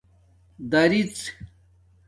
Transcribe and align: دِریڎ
دِریڎ 0.71 1.13